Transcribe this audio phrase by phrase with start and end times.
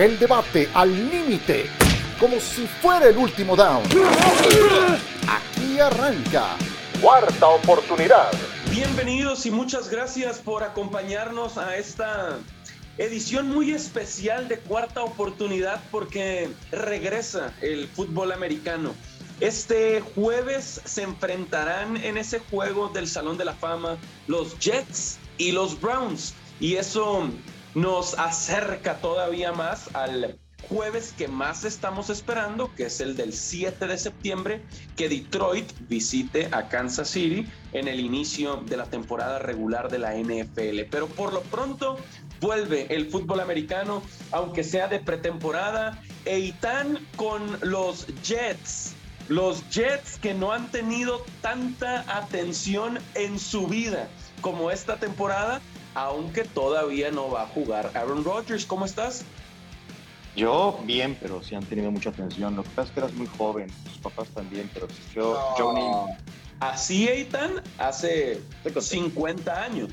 [0.00, 1.66] El debate al límite,
[2.18, 3.82] como si fuera el último down.
[5.28, 6.56] Aquí arranca.
[7.02, 8.32] Cuarta oportunidad.
[8.70, 12.38] Bienvenidos y muchas gracias por acompañarnos a esta
[12.96, 18.94] edición muy especial de Cuarta Oportunidad porque regresa el fútbol americano.
[19.40, 23.98] Este jueves se enfrentarán en ese juego del Salón de la Fama
[24.28, 26.32] los Jets y los Browns.
[26.58, 27.28] Y eso
[27.74, 30.38] nos acerca todavía más al
[30.68, 34.62] jueves que más estamos esperando, que es el del 7 de septiembre,
[34.96, 40.14] que Detroit visite a Kansas City en el inicio de la temporada regular de la
[40.14, 40.82] NFL.
[40.90, 41.98] Pero por lo pronto
[42.40, 48.94] vuelve el fútbol americano, aunque sea de pretemporada, Eitan con los Jets
[49.30, 54.08] los Jets que no han tenido tanta atención en su vida
[54.40, 55.60] como esta temporada,
[55.94, 58.64] aunque todavía no va a jugar Aaron Rodgers.
[58.64, 59.24] ¿Cómo estás?
[60.36, 62.56] Yo bien, pero sí han tenido mucha atención.
[62.56, 66.08] Lo que pasa es que eras muy joven, tus papás también, pero yo, no.
[66.60, 68.40] Así, Eitan, hace
[68.78, 69.88] 50 años.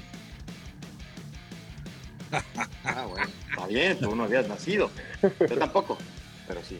[2.84, 4.92] ah, bueno, está bien, tú no habías nacido.
[5.22, 5.98] Yo tampoco,
[6.48, 6.80] pero sí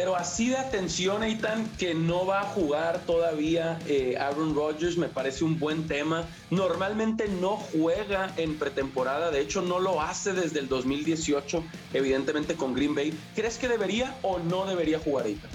[0.00, 5.08] pero así de atención, Eitan, que no va a jugar todavía eh, Aaron Rodgers, me
[5.08, 6.24] parece un buen tema.
[6.48, 12.72] Normalmente no juega en pretemporada, de hecho no lo hace desde el 2018, evidentemente con
[12.72, 13.12] Green Bay.
[13.34, 15.50] ¿Crees que debería o no debería jugar Eitan?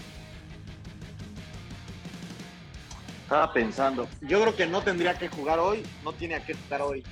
[3.24, 7.04] Estaba pensando, yo creo que no tendría que jugar hoy, no tiene que estar hoy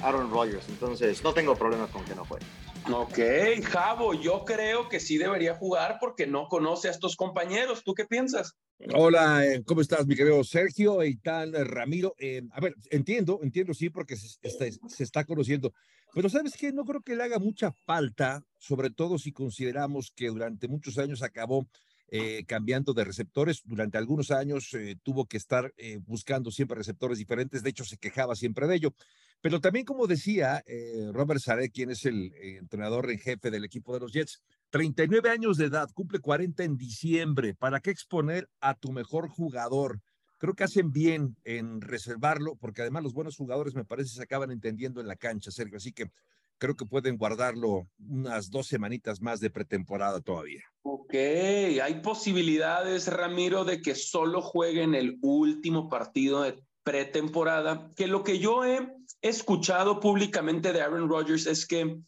[0.00, 2.46] Aaron Rodgers, entonces no tengo problemas con que no juegue.
[2.92, 3.18] Ok,
[3.64, 7.82] Javo, yo creo que sí debería jugar porque no conoce a estos compañeros.
[7.84, 8.56] ¿Tú qué piensas?
[8.94, 12.14] Hola, eh, ¿cómo estás, mi querido Sergio, Eitan, Ramiro?
[12.18, 15.72] Eh, a ver, entiendo, entiendo, sí, porque se, se, está conociendo.
[16.14, 20.28] Pero sabes que no creo que le haga mucha falta, sobre todo si consideramos que
[20.28, 21.68] durante muchos años acabó
[22.08, 23.62] eh, cambiando de receptores.
[23.64, 24.70] Durante algunos años
[25.02, 25.74] tuvo que estar
[26.06, 27.62] buscando siempre receptores diferentes.
[27.62, 28.94] De hecho, se quejaba siempre de ello.
[29.40, 33.64] Pero también, como decía eh, Robert Sare, quien es el eh, entrenador en jefe del
[33.64, 37.54] equipo de los Jets, 39 años de edad, cumple 40 en diciembre.
[37.54, 40.00] ¿Para qué exponer a tu mejor jugador?
[40.38, 44.50] Creo que hacen bien en reservarlo, porque además los buenos jugadores me parece se acaban
[44.50, 45.76] entendiendo en la cancha, Sergio.
[45.76, 46.10] Así que
[46.58, 50.62] creo que pueden guardarlo unas dos semanitas más de pretemporada todavía.
[50.82, 58.24] Ok, hay posibilidades, Ramiro, de que solo jueguen el último partido de pretemporada, que lo
[58.24, 61.98] que yo he escuchado públicamente de Aaron Rodgers es que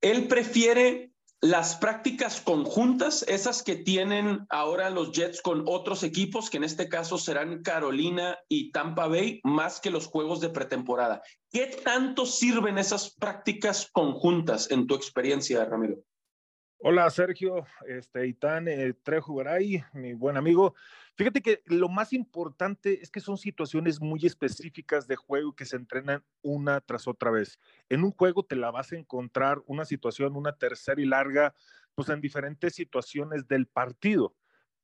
[0.00, 1.10] él prefiere
[1.40, 6.88] las prácticas conjuntas, esas que tienen ahora los Jets con otros equipos, que en este
[6.88, 11.20] caso serán Carolina y Tampa Bay, más que los juegos de pretemporada.
[11.50, 15.96] ¿Qué tanto sirven esas prácticas conjuntas en tu experiencia, Ramiro?
[16.78, 20.76] Hola Sergio, este Itán eh, Trejo Garay, mi buen amigo.
[21.22, 25.76] Fíjate que lo más importante es que son situaciones muy específicas de juego que se
[25.76, 27.60] entrenan una tras otra vez.
[27.88, 31.54] En un juego te la vas a encontrar una situación, una tercera y larga,
[31.94, 34.34] pues en diferentes situaciones del partido,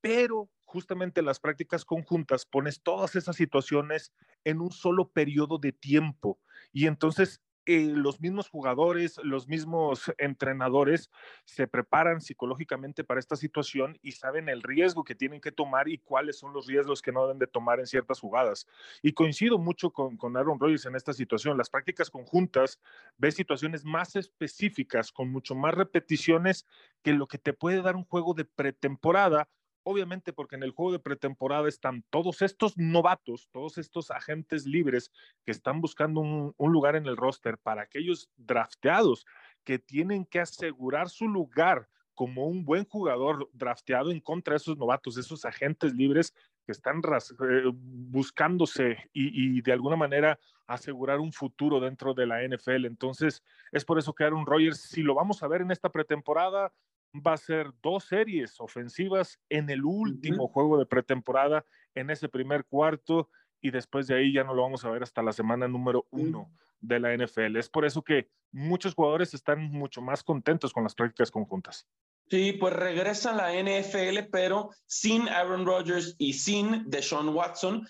[0.01, 4.13] pero justamente las prácticas conjuntas pones todas esas situaciones
[4.45, 6.39] en un solo periodo de tiempo
[6.73, 11.11] y entonces eh, los mismos jugadores, los mismos entrenadores
[11.45, 15.99] se preparan psicológicamente para esta situación y saben el riesgo que tienen que tomar y
[15.99, 18.67] cuáles son los riesgos que no deben de tomar en ciertas jugadas.
[19.03, 21.59] Y coincido mucho con, con Aaron Rodgers en esta situación.
[21.59, 22.81] Las prácticas conjuntas
[23.19, 26.67] ves situaciones más específicas, con mucho más repeticiones
[27.03, 29.47] que lo que te puede dar un juego de pretemporada
[29.89, 35.11] obviamente porque en el juego de pretemporada están todos estos novatos, todos estos agentes libres
[35.47, 39.25] que están buscando un, lugar en el roster para aquellos drafteados
[39.65, 44.77] que tienen que asegurar su lugar como un buen jugador drafteado en contra de esos
[44.77, 46.35] novatos, esos agentes libres
[46.67, 52.47] que están eh, buscándose y, y, de alguna manera asegurar un futuro dentro de la
[52.47, 52.85] NFL.
[52.85, 56.75] Entonces, es por eso que Aaron Rodgers, si lo vamos a ver en esta pretemporada,
[57.15, 61.65] va a ser dos series ofensivas en el último juego de pretemporada,
[61.95, 65.23] en ese primer cuarto, y después de ahí ya no lo vamos a ver hasta
[65.23, 66.51] la semana número uno
[66.81, 67.57] de la NFL.
[67.57, 71.87] Es por eso que muchos jugadores están mucho más contentos con las prácticas conjuntas.
[72.31, 77.89] Sí, pues regresa a la NFL, pero sin Aaron Rodgers y sin Deshaun Watson.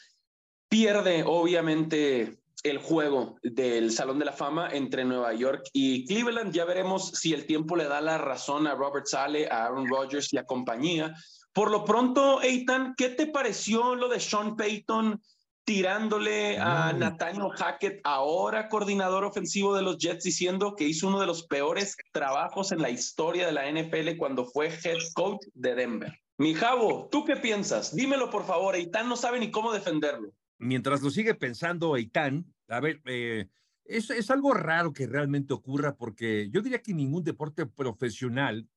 [0.69, 6.53] Pierde, obviamente, el juego del Salón de la Fama entre Nueva York y Cleveland.
[6.53, 10.33] Ya veremos si el tiempo le da la razón a Robert Sale, a Aaron Rodgers
[10.33, 11.15] y a compañía.
[11.53, 15.21] Por lo pronto, Eitan, ¿qué te pareció lo de Sean Payton
[15.69, 21.27] tirándole a Nathaniel Hackett, ahora coordinador ofensivo de los Jets, diciendo que hizo uno de
[21.27, 26.19] los peores trabajos en la historia de la NFL cuando fue head coach de Denver.
[26.39, 27.95] Mi Javo, ¿tú qué piensas?
[27.95, 30.31] Dímelo por favor, Eitan no sabe ni cómo defenderlo.
[30.59, 33.49] Mientras lo sigue pensando Eitan, a ver, eh,
[33.85, 38.69] es, es, algo raro que realmente ocurra porque yo diría que ningún deporte profesional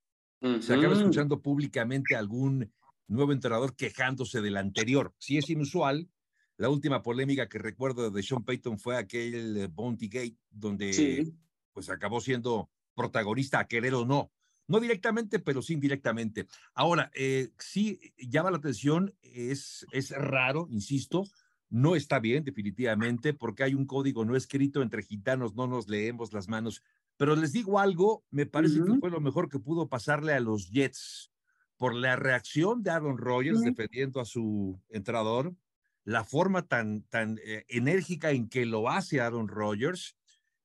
[0.59, 2.71] se acaba escuchando públicamente a algún
[3.07, 5.13] nuevo entrenador quejándose del anterior.
[5.19, 6.09] Sí es inusual,
[6.57, 11.31] la última polémica que recuerdo de Sean Payton fue aquel eh, Bounty Gate, donde
[11.73, 14.31] pues acabó siendo protagonista, a querer o no.
[14.67, 16.47] No directamente, pero sí indirectamente.
[16.73, 21.23] Ahora, eh, sí llama la atención, es, es raro, insisto,
[21.71, 26.33] no está bien definitivamente, porque hay un código no escrito entre gitanos, no nos leemos
[26.33, 26.83] las manos.
[27.17, 30.69] Pero les digo algo, me parece que fue lo mejor que pudo pasarle a los
[30.69, 31.31] Jets
[31.77, 35.55] por la reacción de Aaron Rodgers defendiendo a su entrenador,
[36.03, 40.17] la forma tan, tan eh, enérgica en que lo hace Aaron Rodgers,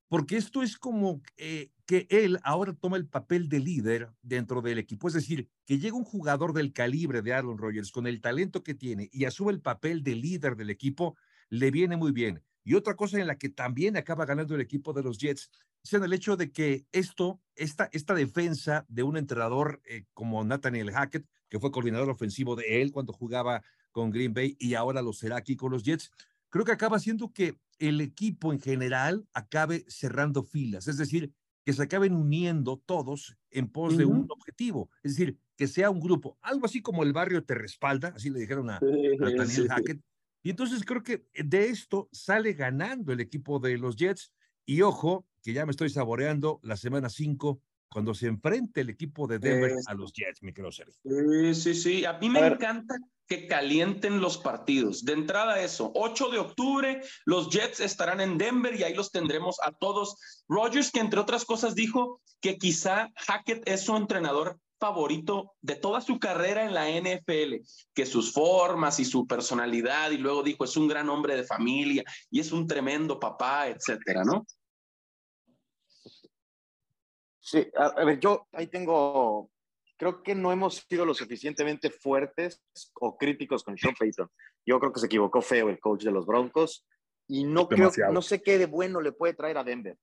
[0.09, 4.79] porque esto es como eh, que él ahora toma el papel de líder dentro del
[4.79, 8.62] equipo, es decir, que llega un jugador del calibre de Aaron Rodgers con el talento
[8.65, 11.17] que tiene y asume el papel de líder del equipo,
[11.49, 12.43] le viene muy bien.
[12.65, 15.50] Y otra cosa en la que también acaba ganando el equipo de los Jets
[15.85, 20.43] es en el hecho de que esto, esta, esta defensa de un entrenador eh, como
[20.43, 23.62] Nathaniel Hackett, que fue coordinador ofensivo de él cuando jugaba
[23.93, 26.11] con Green Bay y ahora lo será aquí con los Jets,
[26.50, 31.33] creo que acaba haciendo que el equipo en general acabe cerrando filas, es decir,
[31.67, 35.99] que se acaben uniendo todos en pos de un objetivo, es decir, que sea un
[35.99, 40.01] grupo, algo así como el barrio te respalda, así le dijeron a, Daniel Hackett.
[40.45, 44.33] Y entonces creo que de esto sale ganando el equipo de los Jets.
[44.65, 49.27] Y ojo, que ya me estoy saboreando la semana 5 cuando se enfrente el equipo
[49.27, 50.95] de Denver a los Jets, mi querido Sergio.
[51.03, 52.05] Sí, sí, sí.
[52.05, 52.95] A mí me encanta
[53.26, 55.05] que calienten los partidos.
[55.05, 59.56] De entrada eso, 8 de octubre, los Jets estarán en Denver y ahí los tendremos
[59.62, 60.44] a todos.
[60.49, 66.00] Rogers, que entre otras cosas dijo que quizá Hackett es su entrenador favorito de toda
[66.00, 67.56] su carrera en la NFL,
[67.94, 72.05] que sus formas y su personalidad, y luego dijo, es un gran hombre de familia
[72.31, 74.46] y es un tremendo papá, etcétera, ¿no?
[77.40, 79.50] Sí, a, ver, yo ahí tengo,
[79.97, 82.63] creo que no hemos sido lo suficientemente fuertes
[83.01, 84.31] o críticos con Sean Payton.
[84.65, 86.87] Yo creo que se equivocó feo el coach de los Broncos
[87.29, 89.97] y no creo, no sé qué de bueno le puede traer a Denver.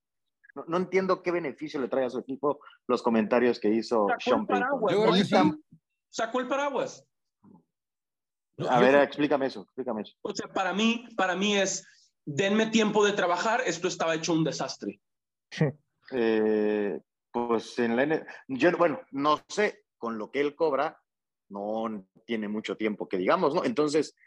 [0.67, 5.63] No, entiendo qué beneficio le trae a su equipo los comentarios que hizo Sean Payton.
[6.09, 7.03] Sacó el paraguas.
[8.69, 10.13] A ver, explícame eso, explícame eso.
[10.21, 11.87] O sea, para mí, para mí es,
[12.23, 15.01] denme tiempo de trabajar, esto estaba hecho un desastre.
[16.11, 16.99] Eh,
[17.31, 21.01] pues en la yo, bueno, no sé, con lo que él cobra,
[21.47, 23.63] no tiene mucho tiempo que digamos, ¿no?
[23.63, 24.17] Entonces,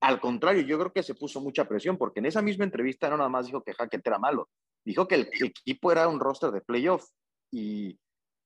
[0.00, 3.18] al contrario, yo creo que se puso mucha presión, porque en esa misma entrevista no
[3.18, 4.48] nada más dijo que Hackett era malo,
[4.82, 7.06] dijo que el equipo era un roster de playoff
[7.52, 8.00] y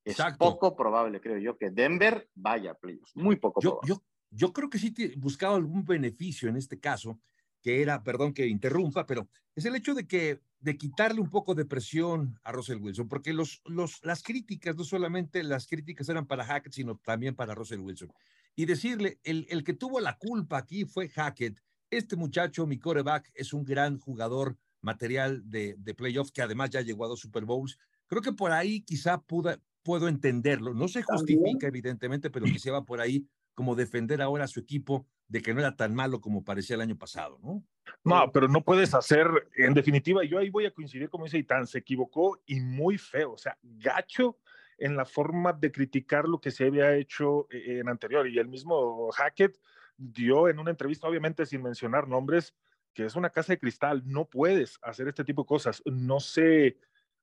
[0.05, 4.53] es poco probable, creo yo, que Denver vaya a playoffs, muy poco yo, Yo, yo
[4.53, 7.21] creo que sí buscaba algún beneficio en este caso,
[7.63, 11.55] que era, perdón que interrumpa, pero es el hecho de que de quitarle un poco
[11.55, 16.27] de presión a Russell Wilson, porque los, los, las críticas, no solamente las críticas eran
[16.27, 18.13] para Hackett, sino también para Russell Wilson.
[18.55, 21.59] Y decirle, el, el que tuvo la culpa aquí fue Hackett.
[21.91, 26.83] Este muchacho, mi coreback, es un gran jugador material de, de playoffs, que además ya
[26.83, 27.79] llegó a dos Super Bowls.
[28.07, 30.75] Creo que por ahí quizá puda, puedo entenderlo.
[30.75, 33.27] No se justifica, evidentemente, pero quizá va por ahí
[33.61, 36.81] como defender ahora a su equipo de que no era tan malo como parecía el
[36.81, 37.63] año pasado, ¿no?
[38.03, 41.67] No, pero no puedes hacer, en definitiva, yo ahí voy a coincidir, como dice Itán,
[41.67, 44.39] se equivocó y muy feo, o sea, gacho
[44.79, 48.27] en la forma de criticar lo que se había hecho eh, en anterior.
[48.27, 49.61] Y el mismo Hackett
[49.99, 52.55] dio en una entrevista, obviamente sin mencionar nombres,
[52.95, 55.83] que es una casa de cristal, no puedes hacer este tipo de cosas.
[55.85, 56.79] No sé,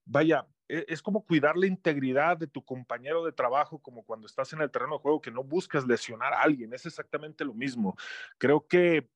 [0.06, 4.62] vaya, es como cuidar la integridad de tu compañero de trabajo, como cuando estás en
[4.62, 7.96] el terreno de juego, que no buscas lesionar a alguien, es exactamente lo mismo.
[8.38, 9.10] Creo que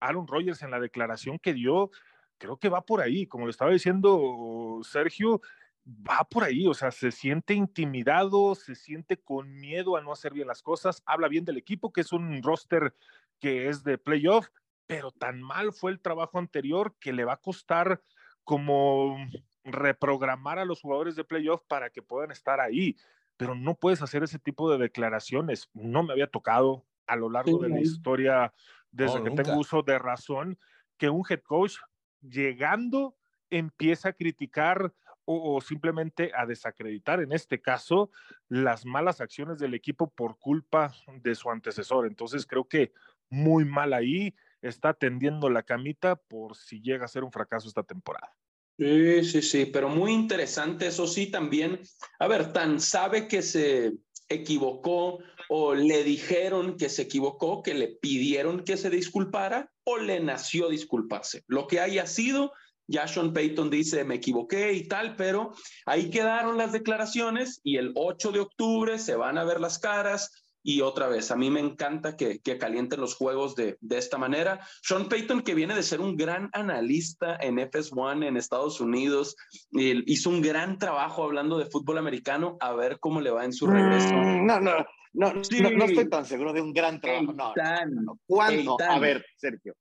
[0.00, 1.90] Aaron Rodgers en la declaración que dio,
[2.38, 5.40] creo que va por ahí, como le estaba diciendo Sergio,
[5.86, 10.32] va por ahí, o sea, se siente intimidado, se siente con miedo a no hacer
[10.32, 12.94] bien las cosas, habla bien del equipo, que es un roster
[13.38, 14.48] que es de playoff,
[14.86, 18.02] pero tan mal fue el trabajo anterior que le va a costar
[18.42, 19.16] como
[19.66, 22.96] reprogramar a los jugadores de playoff para que puedan estar ahí,
[23.36, 25.68] pero no puedes hacer ese tipo de declaraciones.
[25.74, 28.52] No me había tocado a lo largo de la historia,
[28.90, 30.58] desde que tengo uso de razón,
[30.96, 31.76] que un head coach
[32.20, 33.16] llegando
[33.50, 34.92] empieza a criticar
[35.28, 38.10] o, simplemente a desacreditar, en este caso,
[38.48, 42.06] las malas acciones del equipo por culpa de su antecesor.
[42.06, 42.92] Entonces creo que
[43.28, 47.82] muy mal ahí está tendiendo la camita por si llega a ser un fracaso esta
[47.82, 48.36] temporada.
[48.78, 51.80] Sí, sí, sí, pero muy interesante, eso sí, también.
[52.18, 53.94] A ver, tan sabe que se
[54.28, 55.18] equivocó
[55.48, 60.68] o le dijeron que se equivocó, que le pidieron que se disculpara o le nació
[60.68, 61.44] disculparse.
[61.46, 62.52] Lo que haya sido,
[62.86, 65.54] ya Sean Payton dice, me equivoqué y tal, pero
[65.86, 70.45] ahí quedaron las declaraciones y el 8 de octubre se van a ver las caras
[70.68, 74.18] y otra vez, a mí me encanta que, que calienten los juegos de, de, esta
[74.18, 74.58] manera.
[74.82, 79.36] Sean Payton, que viene de ser un gran analista en FS1 en Estados Unidos,
[79.70, 83.68] hizo un gran trabajo hablando de fútbol americano, a ver cómo le va en su
[83.68, 84.12] regreso.
[84.12, 85.60] Mm, no, no, no, sí.
[85.62, 87.32] no, no, estoy tan seguro de un gran trabajo.
[87.32, 88.76] No, no, no, ¿Cuándo?
[88.80, 89.72] A ver, Sergio.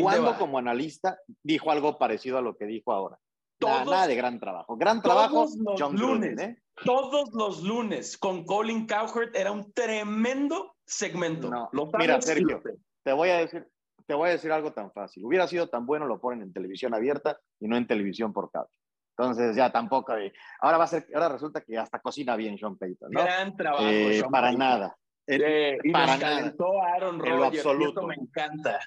[0.00, 3.18] ¿Cuándo como analista dijo algo parecido a lo que dijo ahora?
[3.58, 4.76] Todos, nada de gran trabajo.
[4.76, 5.46] Gran trabajo,
[5.78, 6.32] John lunes.
[6.34, 6.62] Gruden, ¿eh?
[6.84, 11.50] todos los lunes con Colin Cowherd era un tremendo segmento.
[11.50, 12.60] No, mira, Sergio,
[13.02, 13.66] te voy a decir,
[14.06, 15.24] te voy a decir algo tan fácil.
[15.24, 18.72] Hubiera sido tan bueno lo ponen en televisión abierta y no en televisión por cable.
[19.16, 20.12] Entonces ya tampoco.
[20.60, 23.22] Ahora va a ser, ahora resulta que hasta cocina bien Sean Payton, ¿no?
[23.22, 23.84] Gran trabajo.
[23.84, 24.58] Eh, Sean para Payton.
[24.58, 24.96] nada.
[25.26, 26.54] Eh, y para nos nada.
[26.94, 27.54] Aaron En lo Rodgers.
[27.54, 27.88] y absoluto.
[27.90, 28.80] esto me encanta.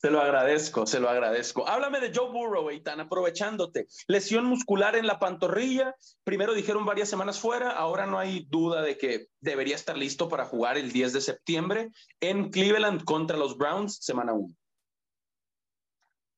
[0.00, 1.68] Se lo agradezco, se lo agradezco.
[1.68, 3.86] Háblame de Joe Burrow, Eitan, aprovechándote.
[4.08, 5.94] Lesión muscular en la pantorrilla.
[6.24, 10.46] Primero dijeron varias semanas fuera, ahora no hay duda de que debería estar listo para
[10.46, 14.48] jugar el 10 de septiembre en Cleveland contra los Browns, semana 1.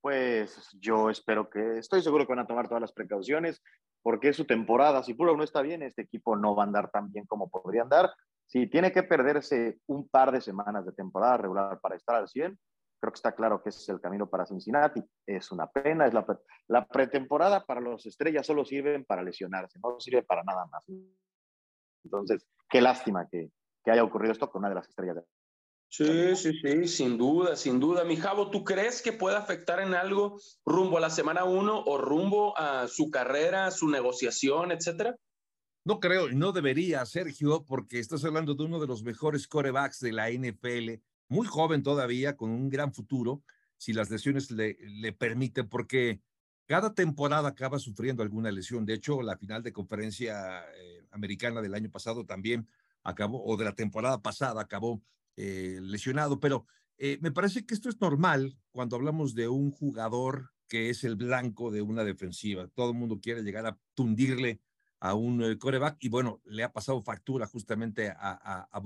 [0.01, 3.63] Pues yo espero que, estoy seguro que van a tomar todas las precauciones,
[4.03, 5.05] porque es su temporada.
[5.05, 7.83] Si Burrow no está bien, este equipo no va a andar tan bien como podría
[7.83, 8.13] andar.
[8.47, 12.59] Si tiene que perderse un par de semanas de temporada regular para estar al 100,
[13.03, 15.03] creo que está claro que ese es el camino para Cincinnati.
[15.27, 16.37] Es una pena, es la, pre
[16.69, 20.85] la pretemporada para los estrellas solo sirven para lesionarse, no sirve para nada más.
[22.05, 23.51] Entonces, qué lástima que,
[23.85, 25.17] que haya ocurrido esto con una de las estrellas.
[25.17, 25.23] De...
[25.89, 28.05] Sí, sí, sí, sin duda, sin duda.
[28.05, 31.99] Mi Javo, ¿tú crees que puede afectar en algo rumbo a la semana 1 o
[31.99, 35.17] rumbo a su carrera, su negociación, etcétera?
[35.85, 39.99] No creo, y no debería, Sergio, porque estás hablando de uno de los mejores corebacks
[39.99, 41.03] de la NFL,
[41.33, 43.43] muy joven todavía, con un gran futuro,
[43.79, 46.21] si las lesiones le, le permiten, porque
[46.67, 48.85] cada temporada acaba sufriendo alguna lesión.
[48.85, 52.69] De hecho, la final de conferencia eh, americana del año pasado también
[53.03, 55.03] acabó, o de la temporada pasada acabó
[55.37, 56.67] eh, lesionado, pero
[56.99, 61.17] eh, me parece que esto es normal cuando hablamos de un jugador que es el
[61.17, 62.69] blanco de una defensiva.
[62.69, 64.61] Todo el mundo quiere llegar a tundirle
[65.03, 68.83] a un eh, coreback y bueno, le ha pasado factura justamente a, a, a.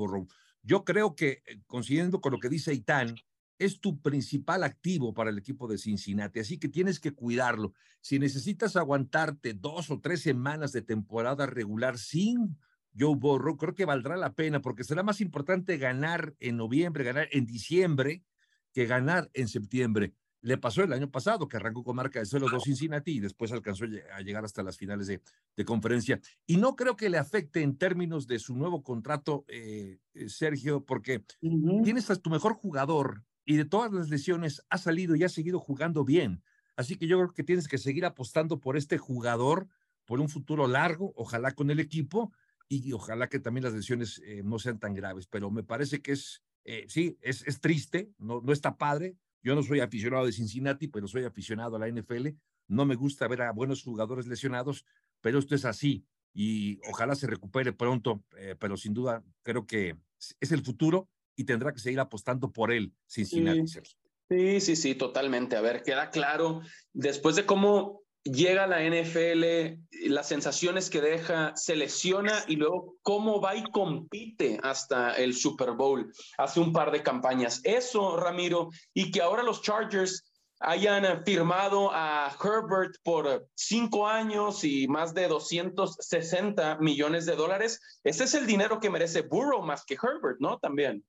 [0.62, 3.14] Yo creo que, eh, coincidiendo con lo que dice Itán,
[3.58, 7.74] es tu principal activo para el equipo de Cincinnati, así que tienes que cuidarlo.
[8.00, 12.56] Si necesitas aguantarte dos o tres semanas de temporada regular sin
[12.98, 17.28] Joe Burrow, creo que valdrá la pena porque será más importante ganar en noviembre, ganar
[17.30, 18.24] en diciembre,
[18.72, 20.14] que ganar en septiembre.
[20.46, 23.84] Le pasó el año pasado, que arrancó con marca de 0-2 Cincinnati y después alcanzó
[23.84, 25.20] a llegar hasta las finales de,
[25.56, 26.20] de, conferencia.
[26.46, 29.98] Y no creo que le afecte en términos de su nuevo contrato, eh,
[30.28, 31.82] Sergio, porque uh -huh.
[31.82, 35.58] tienes a tu mejor jugador y de todas las lesiones ha salido y ha seguido
[35.58, 36.44] jugando bien.
[36.76, 39.66] Así que yo creo que tienes que seguir apostando por este jugador,
[40.04, 42.32] por un futuro largo, ojalá con el equipo,
[42.68, 45.26] y ojalá que también las lesiones eh, no sean tan graves.
[45.26, 49.16] Pero me parece que es, eh, sí, es, es triste, no, no está padre.
[49.46, 52.30] Yo no soy aficionado de Cincinnati, pero soy aficionado a la NFL.
[52.66, 54.84] No me gusta ver a buenos jugadores lesionados,
[55.20, 59.96] pero esto es así y ojalá se recupere pronto, eh, pero sin duda creo que
[60.40, 63.68] es el futuro y tendrá que seguir apostando por él, Cincinnati.
[63.68, 63.80] Sí,
[64.28, 65.54] sí, sí, sí, totalmente.
[65.54, 66.62] A ver, queda claro,
[66.92, 69.78] después de cómo llega a la NFL,
[70.08, 75.72] las sensaciones que deja, se lesiona y luego cómo va y compite hasta el Super
[75.72, 77.60] Bowl hace un par de campañas.
[77.64, 80.24] Eso, Ramiro, y que ahora los Chargers
[80.60, 87.80] hayan firmado a Herbert por cinco años y más de 260 millones de dólares.
[88.04, 90.58] Ese es el dinero que merece Burrow más que Herbert, ¿no?
[90.58, 91.04] También.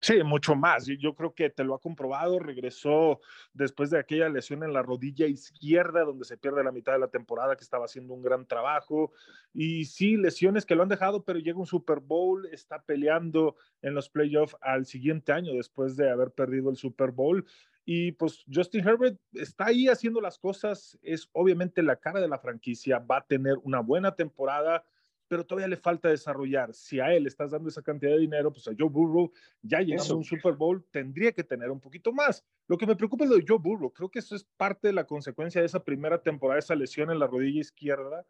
[0.00, 0.86] Sí, mucho más.
[0.86, 2.38] Yo creo que te lo ha comprobado.
[2.38, 3.20] Regresó
[3.52, 7.08] después de aquella lesión en la rodilla izquierda, donde se pierde la mitad de la
[7.08, 9.12] temporada, que estaba haciendo un gran trabajo.
[9.52, 13.94] Y sí, lesiones que lo han dejado, pero llega un Super Bowl, está peleando en
[13.94, 17.44] los playoffs al siguiente año, después de haber perdido el Super Bowl.
[17.84, 22.38] Y pues Justin Herbert está ahí haciendo las cosas, es obviamente la cara de la
[22.38, 24.84] franquicia, va a tener una buena temporada
[25.28, 26.72] pero todavía le falta desarrollar.
[26.74, 29.30] Si a él estás dando esa cantidad de dinero, pues a Joe Burrow,
[29.62, 32.44] ya llegando a un Super Bowl, tendría que tener un poquito más.
[32.66, 33.92] Lo que me preocupa es lo de Joe Burrow.
[33.92, 37.18] Creo que eso es parte de la consecuencia de esa primera temporada, esa lesión en
[37.18, 38.26] la rodilla izquierda,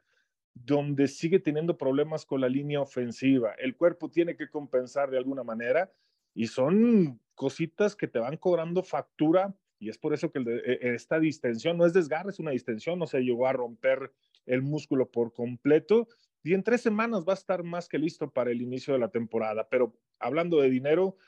[0.55, 3.52] donde sigue teniendo problemas con la línea ofensiva.
[3.59, 5.93] El cuerpo tiene que compensar de alguna manera
[6.35, 11.21] y son cositas que te van cobrando factura Y es por eso que e, esta
[11.21, 14.12] distensión no es desgarre, es una distensión, no se llegó a romper
[14.45, 16.09] el músculo por completo.
[16.49, 19.11] Y en tres semanas va a estar más que listo para el inicio de la
[19.11, 19.69] temporada.
[19.69, 21.19] Pero hablando de dinero,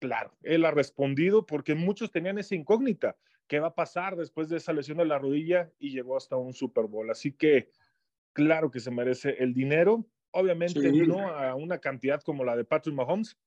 [0.00, 3.16] claro, él ha respondido porque muchos tenían esa incógnita.
[3.46, 5.70] ¿Qué va a pasar después de esa lesión de la rodilla?
[5.78, 7.08] Y llegó hasta un Super Bowl.
[7.08, 7.70] Así que,
[8.32, 10.04] claro que se merece el dinero.
[10.32, 13.38] Obviamente no a una cantidad como la de Patrick Mahomes,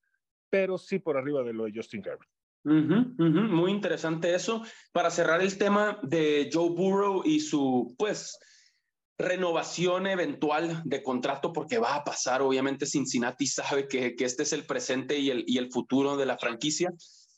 [0.50, 2.30] pero sí por arriba de lo de Justin Herbert.
[2.64, 4.64] Muy interesante eso.
[4.94, 8.40] Para cerrar el tema de Joe Burrow y su, pues,
[9.18, 14.54] renovación eventual de contrato, porque va a pasar, obviamente Cincinnati sabe que, que este es
[14.54, 16.94] el presente y el, y el futuro de la franquicia.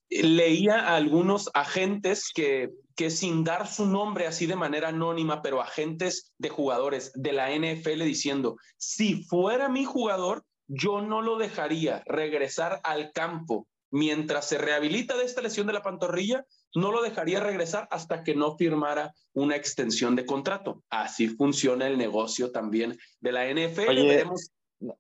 [0.10, 5.62] Leía a algunos agentes que, que sin dar su nombre así de manera anónima, pero
[5.62, 12.04] agentes de jugadores de la NFL diciendo, si fuera mi jugador, yo no lo dejaría
[12.06, 17.40] regresar al campo mientras se rehabilita de esta lesión de la pantorrilla, no lo dejaría
[17.40, 20.84] regresar hasta que no firmara una extensión de contrato.
[20.90, 23.90] Así funciona el negocio también de la NFL.
[23.90, 24.26] Oye,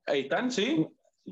[0.07, 0.87] Eitan, ¿sí?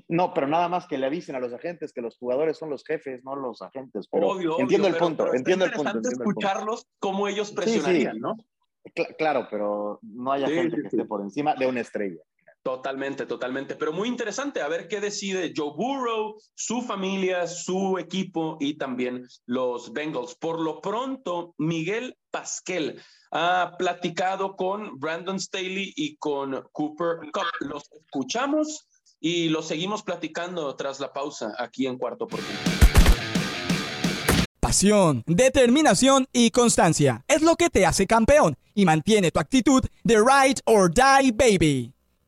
[0.08, 2.84] No, pero nada más que le avisen a los agentes que los jugadores son los
[2.86, 4.08] jefes, no los agentes.
[4.10, 6.00] Pero entiendo el punto, entiendo el punto.
[6.10, 8.36] escucharlos cómo ellos presionarían, ¿no?
[9.18, 12.22] claro, pero no hay gente que esté por encima de una estrella.
[12.64, 13.76] Totalmente, totalmente.
[13.76, 19.28] Pero muy interesante a ver qué decide Joe Burrow, su familia, su equipo y también
[19.48, 20.36] los Bengals.
[20.36, 23.02] Por lo pronto, Miguel Pasquel
[23.32, 27.46] ha platicado con Brandon Staley y con Cooper Cup.
[27.62, 28.88] Los escuchamos
[29.20, 32.60] y los seguimos platicando tras la pausa aquí en Cuarto Oportunidad.
[34.60, 40.18] Pasión, determinación y constancia es lo que te hace campeón y mantiene tu actitud de
[40.18, 41.94] ride or die baby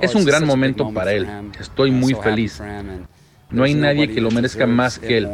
[0.00, 1.28] Es un gran momento para él.
[1.58, 2.60] Estoy muy feliz.
[3.50, 5.28] No hay nadie que lo merezca más que él.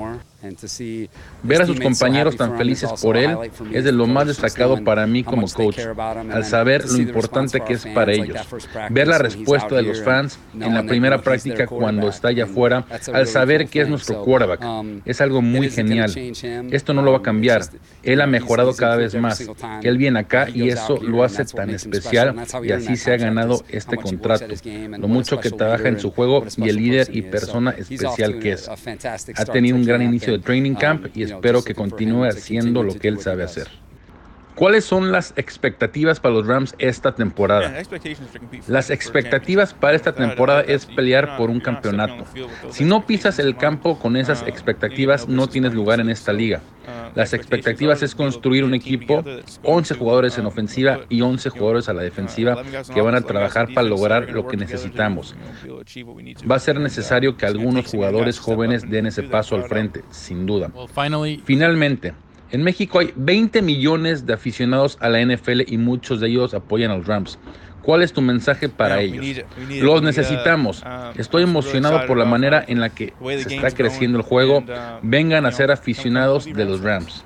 [1.42, 3.36] Ver a sus compañeros tan felices por él
[3.72, 5.78] es de lo más destacado para mí como coach,
[6.32, 8.38] al saber lo importante que es para ellos.
[8.90, 13.26] Ver la respuesta de los fans en la primera práctica cuando está allá afuera, al
[13.26, 16.12] saber que es nuestro quarterback, um, es algo muy genial.
[16.70, 17.62] Esto no lo va a cambiar.
[18.02, 19.44] Él ha mejorado cada vez más.
[19.82, 23.96] Él viene acá y eso lo hace tan especial y así se ha ganado este
[23.96, 24.46] contrato.
[24.98, 28.68] Lo mucho que trabaja en su juego y el líder y persona especial que es.
[28.68, 33.08] Ha tenido un gran inicio de training camp y espero que continúe haciendo lo que
[33.08, 33.68] él sabe hacer.
[34.56, 37.74] ¿Cuáles son las expectativas para los Rams esta temporada?
[38.66, 42.24] Las expectativas para esta temporada es pelear por un campeonato.
[42.70, 46.62] Si no pisas el campo con esas expectativas, no tienes lugar en esta liga.
[47.14, 49.24] Las expectativas es construir un equipo,
[49.62, 53.86] 11 jugadores en ofensiva y 11 jugadores a la defensiva que van a trabajar para
[53.86, 55.34] lograr lo que necesitamos.
[56.50, 60.70] Va a ser necesario que algunos jugadores jóvenes den ese paso al frente, sin duda.
[61.44, 62.14] Finalmente,
[62.50, 66.90] en México hay 20 millones de aficionados a la NFL y muchos de ellos apoyan
[66.90, 67.38] a los Rams.
[67.82, 69.44] ¿Cuál es tu mensaje para ellos?
[69.80, 70.82] Los necesitamos.
[70.82, 73.12] Um, Estoy emocionado por la manera en la que
[73.44, 74.58] se está creciendo el juego.
[74.58, 74.64] Um,
[75.02, 77.24] Vengan a ser aficionados de los Rams.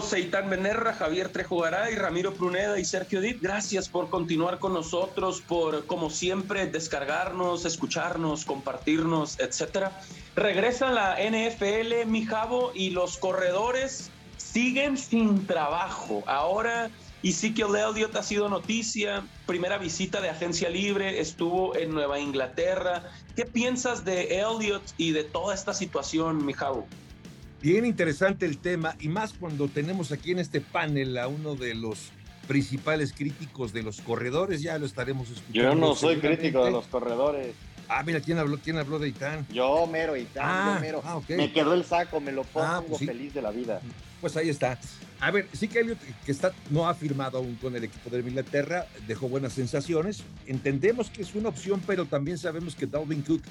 [0.00, 3.42] Seitan Benerra, Javier Trejogará y Ramiro Pruneda y Sergio Dip.
[3.42, 10.00] Gracias por continuar con nosotros, por como siempre descargarnos, escucharnos, compartirnos, etcétera.
[10.36, 16.22] Regresa la NFL, mi Javo, y los corredores siguen sin trabajo.
[16.26, 16.90] Ahora
[17.22, 23.02] Ezekiel Elliott ha sido noticia, primera visita de agencia libre, estuvo en Nueva Inglaterra.
[23.36, 26.86] ¿Qué piensas de Elliott y de toda esta situación, mi Javo?
[27.62, 31.74] Bien interesante el tema y más cuando tenemos aquí en este panel a uno de
[31.74, 32.10] los
[32.48, 35.60] principales críticos de los corredores, ya lo estaremos escuchando.
[35.60, 37.54] Yo no soy crítico de los corredores.
[37.86, 39.46] Ah, mira, ¿quién habló, quién habló de Itán?
[39.52, 41.02] Yo, mero, Itán, ah, yo, mero.
[41.04, 43.06] Ah, Me quedó el saco, me lo pongo ah, pues sí.
[43.06, 43.80] feliz de la vida.
[44.20, 44.78] Pues ahí está.
[45.20, 48.20] A ver, sí que Elliot, que está, no ha firmado aún con el equipo de
[48.20, 50.22] Inglaterra, dejó buenas sensaciones.
[50.46, 53.42] Entendemos que es una opción, pero también sabemos que Dalvin Cook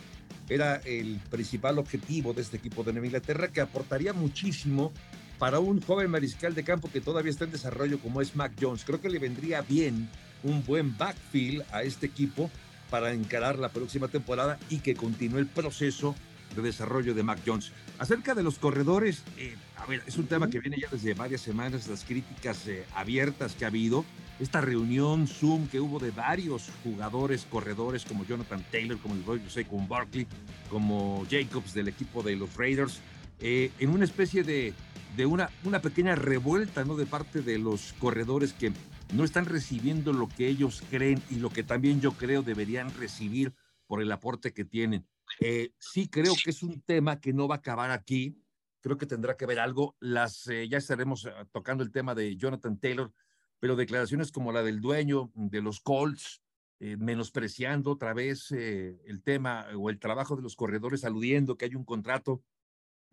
[0.50, 4.92] era el principal objetivo de este equipo de Inglaterra, que aportaría muchísimo
[5.38, 8.84] para un joven mariscal de campo que todavía está en desarrollo como es Mac Jones.
[8.84, 10.10] Creo que le vendría bien
[10.44, 12.50] un buen backfield a este equipo
[12.90, 16.16] para encarar la próxima temporada y que continúe el proceso
[16.56, 17.72] de desarrollo de Mac Jones.
[18.00, 21.42] Acerca de los corredores, eh, a ver, es un tema que viene ya desde varias
[21.42, 24.06] semanas, las críticas eh, abiertas que ha habido,
[24.40, 29.66] esta reunión Zoom que hubo de varios jugadores, corredores como Jonathan Taylor, como el Roy
[29.66, 30.28] como Barkley,
[30.70, 33.02] como Jacobs del equipo de los Raiders,
[33.42, 34.74] eh, en una especie de,
[35.18, 36.96] de una, una pequeña revuelta ¿no?
[36.96, 38.72] de parte de los corredores que
[39.14, 43.54] no están recibiendo lo que ellos creen y lo que también yo creo deberían recibir
[43.88, 45.06] por el aporte que tienen.
[45.40, 48.38] Eh, sí creo que es un tema que no va a acabar aquí.
[48.82, 49.96] Creo que tendrá que ver algo.
[50.00, 53.14] Las, eh, ya estaremos eh, tocando el tema de Jonathan Taylor,
[53.60, 56.42] pero declaraciones como la del dueño de los Colts,
[56.80, 61.76] eh, menospreciando otra vez el tema o el trabajo de los corredores, aludiendo que hay
[61.76, 62.42] un contrato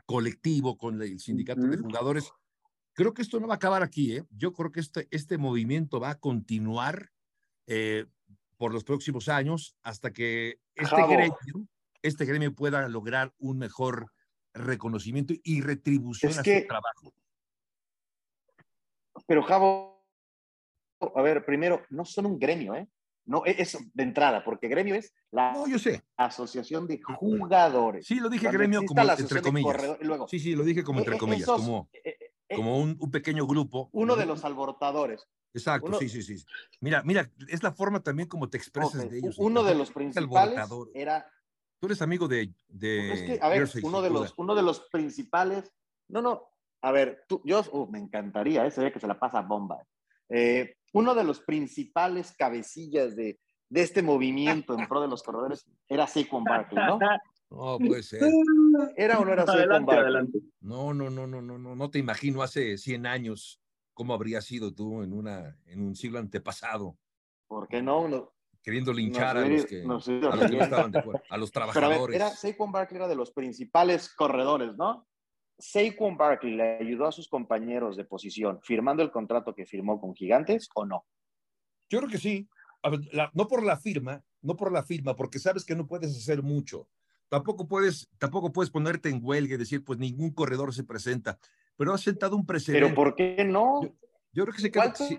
[0.05, 1.70] colectivo con el sindicato uh -huh.
[1.70, 2.31] de jugadores.
[2.92, 4.16] Creo que esto no va a acabar aquí.
[4.16, 4.24] ¿eh?
[4.31, 7.11] Yo creo que este, este movimiento va a continuar
[8.57, 11.68] por los próximos años hasta que este gremio,
[12.06, 14.12] este gremio pueda lograr un mejor
[14.54, 17.12] reconocimiento y retribución es a que, su trabajo.
[19.26, 20.06] Pero Javo,
[21.14, 22.88] a ver, primero, no son un gremio, ¿eh?
[23.24, 26.04] No, es de entrada, porque gremio es la no, yo sé.
[26.16, 28.06] asociación de jugadores.
[28.06, 29.98] Sí, lo dije Cuando gremio como entre comillas.
[30.00, 32.16] Luego, sí, sí, lo dije como entre comillas, esos, como, eh,
[32.48, 33.88] eh, como un, un, pequeño grupo.
[33.92, 34.20] Uno ¿no?
[34.20, 35.26] de los alborotadores.
[35.52, 36.44] Exacto, uno, sí, sí, sí.
[36.80, 39.08] Mira, mira, es la forma también como te expresas okay.
[39.08, 39.38] de ellos.
[39.38, 40.60] Uno de los principales
[40.94, 41.28] era
[41.87, 42.53] Tú eres amigo de.
[42.66, 45.72] de es que, a ver, uno de, los, uno de los principales.
[46.09, 46.49] No, no.
[46.83, 48.72] A ver, tú, yo uh, me encantaría, ¿eh?
[48.72, 49.87] se ve que se la pasa bomba.
[50.29, 55.64] Eh, uno de los principales cabecillas de, de este movimiento en pro de los corredores
[55.88, 56.99] era Saquon Barkley, ¿no?
[57.51, 58.22] No, puede ser.
[58.96, 60.42] ¿Era o no era Saquon Barkley?
[60.59, 63.61] No, no, no, no, no, no, no te imagino hace 100 años
[63.94, 66.99] cómo habría sido tú en, una, en un siglo antepasado.
[67.46, 68.35] ¿Por qué no?
[68.66, 70.98] No queriendo linchar no, a, los que, no, sí, a los que no estaban de
[70.98, 71.98] acuerdo, a los trabajadores.
[71.98, 75.07] Pero a ver, era, Saquon Barkley era de los principales corredores, ¿no?
[75.59, 80.14] Saquon Barkley le ayudó a sus compañeros de posición firmando el contrato que firmó con
[80.14, 81.07] Gigantes o no?
[81.88, 82.48] Yo creo que sí.
[82.83, 86.16] Ver, la, no por la firma, no por la firma, porque sabes que no puedes
[86.16, 86.88] hacer mucho.
[87.29, 91.38] Tampoco puedes, tampoco puedes ponerte en huelga y decir, pues ningún corredor se presenta.
[91.76, 92.87] Pero has sentado un precedente.
[92.87, 93.83] ¿Pero por qué no?
[93.83, 93.88] Yo,
[94.33, 94.94] yo creo que se queda.
[94.94, 95.18] Sí,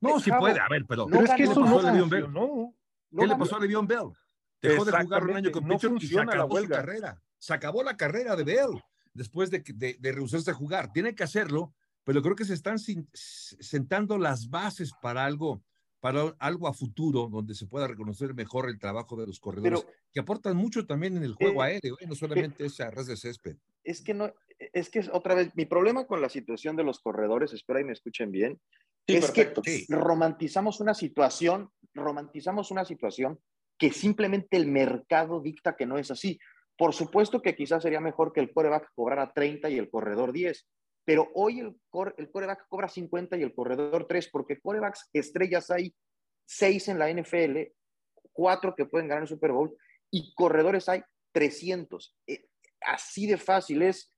[0.00, 1.06] no, sí puede, a ver, pero.
[1.06, 2.32] No, pero es que eso no Bell?
[2.32, 2.74] No,
[3.16, 4.12] ¿Qué le pasó a Le'Veon Bell?
[4.60, 7.22] Dejó de jugar un año con no y se acabó la su carrera.
[7.38, 8.82] Se acabó la carrera de Bell
[9.14, 10.92] después de, de, de rehusarse a jugar.
[10.92, 15.62] Tiene que hacerlo, pero creo que se están sin, sentando las bases para algo,
[16.00, 19.94] para algo a futuro donde se pueda reconocer mejor el trabajo de los corredores, pero,
[20.12, 22.06] que aportan mucho también en el juego eh, aéreo, ¿eh?
[22.06, 23.56] no solamente eh, esa res de césped.
[23.84, 27.52] Es que no, es que otra vez, mi problema con la situación de los corredores,
[27.52, 28.60] espero y me escuchen bien,
[29.08, 29.62] Sí, es perfecto.
[29.62, 29.86] que sí.
[29.88, 33.40] romantizamos una situación, romantizamos una situación
[33.78, 36.38] que simplemente el mercado dicta que no es así.
[36.76, 40.68] Por supuesto que quizás sería mejor que el coreback cobrara 30 y el corredor 10,
[41.06, 45.70] pero hoy el, core, el coreback cobra 50 y el corredor 3, porque corebacks estrellas
[45.70, 45.94] hay
[46.46, 47.72] 6 en la NFL,
[48.32, 49.74] 4 que pueden ganar el Super Bowl,
[50.10, 52.14] y corredores hay 300.
[52.82, 54.12] Así de fácil, es,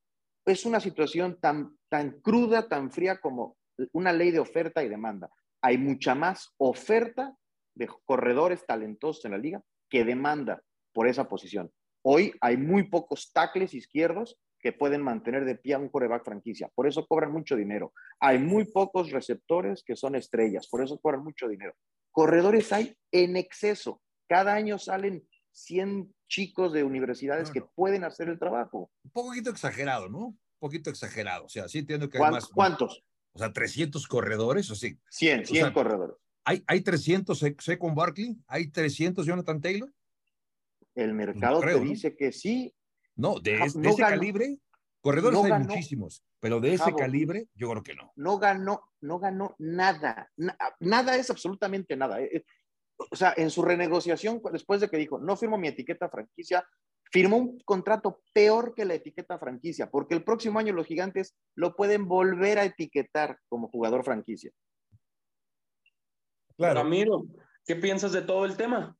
[0.44, 3.56] es una situación tan, tan cruda, tan fría como
[3.92, 5.30] una ley de oferta y demanda.
[5.62, 7.36] Hay mucha más oferta
[7.74, 10.62] de corredores talentosos en la liga que demanda
[10.92, 11.70] por esa posición.
[12.02, 16.70] Hoy hay muy pocos tackles izquierdos que pueden mantener de pie a un coreback franquicia.
[16.74, 17.92] Por eso cobran mucho dinero.
[18.20, 20.68] Hay muy pocos receptores que son estrellas.
[20.68, 21.74] Por eso cobran mucho dinero.
[22.10, 24.02] Corredores hay en exceso.
[24.28, 28.90] Cada año salen 100 chicos de universidades que pueden hacer el trabajo.
[29.04, 30.26] Un poquito exagerado, ¿no?
[30.26, 31.46] Un poquito exagerado.
[31.46, 32.42] O sea, sí entiendo que hay ¿Cuántos?
[32.44, 32.50] más.
[32.52, 33.04] ¿Cuántos?
[33.32, 34.98] O sea, 300 corredores, o sí.
[35.10, 36.16] 100, 100 o sea, corredores.
[36.44, 38.36] ¿Hay, ¿Hay 300 Saquon Barkley?
[38.46, 39.92] ¿Hay 300 Jonathan Taylor?
[40.94, 42.16] El mercado no creo, te dice ¿no?
[42.16, 42.74] que sí.
[43.14, 44.16] No, de, es, de ese ganó.
[44.16, 44.58] calibre,
[45.00, 45.64] corredores hay ganó.
[45.66, 48.12] muchísimos, pero de ese Javo, calibre, yo creo que no.
[48.16, 50.30] No ganó, no ganó nada.
[50.36, 52.20] Na, nada es absolutamente nada.
[52.20, 52.44] Eh,
[53.10, 56.66] O sea, en su renegociación, después de que dijo, no firmo mi etiqueta franquicia,
[57.10, 61.74] firmó un contrato peor que la etiqueta franquicia, porque el próximo año los gigantes lo
[61.74, 64.52] pueden volver a etiquetar como jugador franquicia.
[66.56, 66.82] Claro.
[66.82, 67.24] Ramiro,
[67.66, 68.96] ¿qué piensas de todo el tema?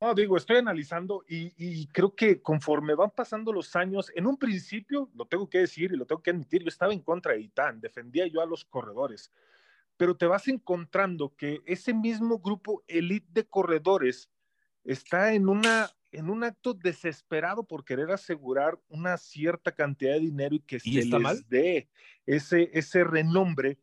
[0.00, 4.36] No, digo, estoy analizando y, y, creo que conforme van pasando los años, en un
[4.36, 7.40] principio, lo tengo que decir y lo tengo que admitir, yo estaba en contra de
[7.40, 9.30] Itán, defendía yo a los corredores,
[9.96, 14.28] pero te vas encontrando que ese mismo grupo elite de corredores
[14.82, 20.54] está en, una, en un acto desesperado por querer asegurar una cierta cantidad de dinero
[20.54, 21.88] y que se les dé
[22.26, 23.78] ese, ese renombre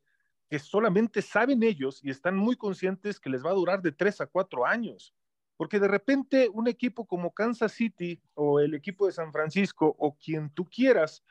[0.47, 4.21] que solamente saben ellos y están muy conscientes que les va a durar de tres
[4.21, 5.13] a cuatro años.
[5.57, 10.15] Porque de repente un equipo como Kansas City o el equipo de San Francisco o
[10.17, 11.23] quien tú quieras,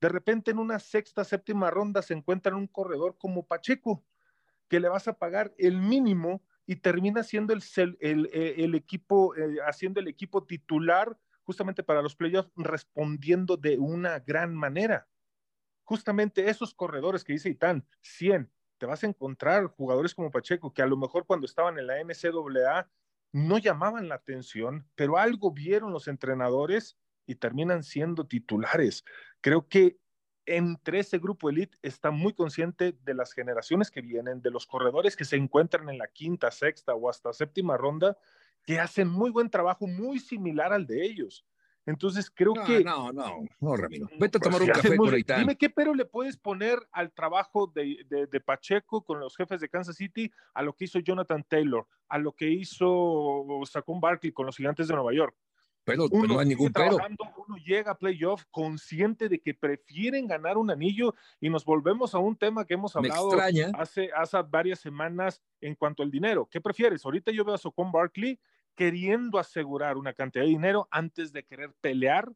[0.00, 4.04] de repente en una sexta, séptima ronda se encuentran un corredor como Pacheco,
[4.68, 7.62] que le vas a pagar el mínimo y termina siendo el,
[8.00, 14.54] el, equipo, eh, haciendo el equipo titular justamente para los playoffs, respondiendo de una gran
[14.54, 15.06] manera.
[15.84, 20.82] Justamente esos corredores que dice Itán, 100, te vas a encontrar jugadores como Pacheco, que
[20.82, 22.90] a lo mejor cuando estaban en la NCAA
[23.32, 26.96] no llamaban la atención, pero algo vieron los entrenadores
[27.26, 29.04] y terminan siendo titulares.
[29.40, 29.98] Creo que
[30.46, 35.16] entre ese grupo elite está muy consciente de las generaciones que vienen, de los corredores
[35.16, 38.16] que se encuentran en la quinta, sexta o hasta séptima ronda,
[38.64, 41.44] que hacen muy buen trabajo, muy similar al de ellos.
[41.86, 42.82] Entonces creo que.
[42.82, 44.08] No, no, no, Ramiro.
[44.18, 45.22] Vete a tomar un café por ahí.
[45.22, 49.68] Dime qué pero le puedes poner al trabajo de, de, Pacheco con los jefes de
[49.68, 54.46] Kansas City a lo que hizo Jonathan Taylor, a lo que hizo Saquon Barkley con
[54.46, 55.36] los gigantes de Nueva York.
[55.84, 56.96] Pero, uno no hay ningún pero.
[57.46, 62.18] Uno llega a playoff consciente de que prefieren ganar un anillo y nos volvemos a
[62.18, 63.30] un tema que hemos hablado
[63.74, 66.48] hace, hace varias semanas en cuanto al dinero.
[66.50, 67.04] ¿Qué prefieres?
[67.04, 68.38] Ahorita yo veo a Saquon Barkley
[68.74, 72.32] queriendo asegurar una cantidad de dinero antes de querer pelear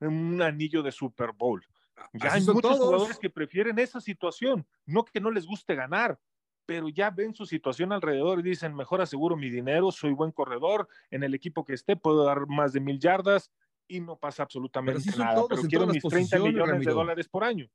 [0.00, 1.64] en un anillo de Super Bowl.
[2.12, 6.18] Ya hay muchos jugadores que prefieren esa situación, no que no les guste ganar,
[6.66, 10.88] pero ya ven su situación alrededor y dicen, mejor aseguro mi dinero, soy buen corredor,
[11.10, 13.50] en el equipo que esté puedo dar más de mil yardas
[13.88, 17.68] y no pasa absolutamente nada, pero quiero mis 30 millones de dólares por año.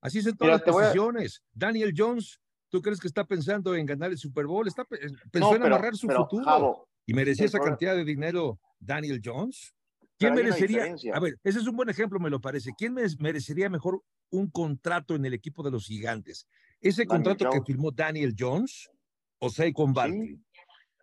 [0.00, 1.42] Así es en todas las posiciones.
[1.52, 4.66] Daniel Jones, ¿tú crees que está pensando en ganar el Super Bowl?
[4.68, 6.88] Está pensando en amarrar su futuro.
[7.04, 9.74] ¿Y merecía esa cantidad de dinero Daniel Jones?
[10.18, 10.94] ¿Quién merecería?
[11.14, 12.72] A ver, ese es un buen ejemplo, me lo parece.
[12.76, 16.46] ¿Quién merecería mejor un contrato en el equipo de los gigantes?
[16.80, 18.90] ¿Ese contrato que firmó Daniel Jones
[19.38, 20.40] o Saquon Barkley?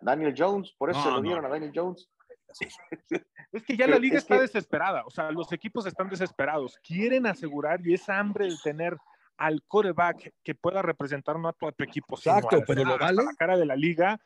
[0.02, 2.10] Daniel Jones, por eso se lo dieron a Daniel Jones.
[3.52, 7.80] Es que ya la liga está desesperada, o sea, los equipos están desesperados, quieren asegurar
[7.88, 8.98] y esa hambre de tener
[9.38, 13.24] al coreback que pueda representar no a tu, equipo, Exacto, pero lo vale.
[13.24, 14.20] la cara de la liga,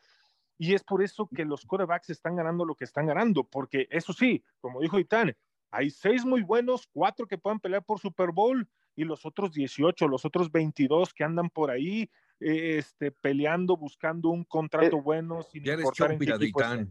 [0.58, 4.12] y es por eso que los quarterbacks están ganando lo que están ganando, porque eso
[4.12, 5.36] sí, como dijo Itán,
[5.70, 8.68] hay seis muy buenos, cuatro que puedan pelear por Super Bowl
[9.00, 12.10] y los otros 18, los otros 22 que andan por ahí
[12.40, 16.86] eh, este, peleando, buscando un contrato eh, bueno sin importar en qué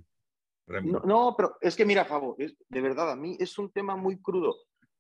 [0.84, 4.22] no, no, pero es que mira, Fabo, de verdad, a mí es un tema muy
[4.22, 4.56] crudo.